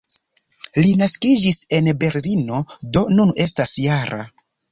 Li 0.83 0.93
naskiĝis 1.01 1.59
en 1.79 1.91
Berlino, 2.05 2.63
do 2.97 3.05
nun 3.19 3.35
estas 3.47 3.77
-jara. 3.85 4.21